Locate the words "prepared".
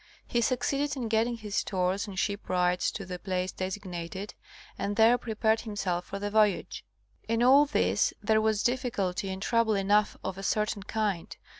5.19-5.61